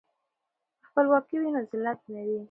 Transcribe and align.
که 0.81 0.85
خپلواکي 0.89 1.35
وي 1.39 1.49
نو 1.55 1.61
ذلت 1.71 1.99
نه 2.13 2.21
وي. 2.27 2.39